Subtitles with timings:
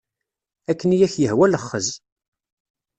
[0.71, 1.87] Akken i ak-yehwa lexxez.